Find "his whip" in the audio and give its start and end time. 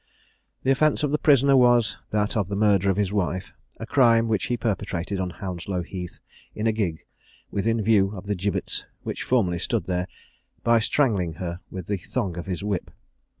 12.47-12.89